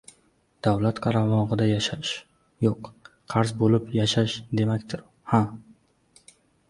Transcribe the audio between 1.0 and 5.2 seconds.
qaramog‘ida yashash... yo‘q, qarz bo‘lib yashash demakdir,